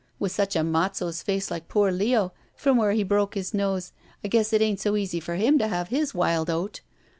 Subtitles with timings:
[0.17, 3.91] With such a matzos face like poor Leo, from where he broke his nose,
[4.23, 6.81] I guess it ain't so easy for him to have his wild oat.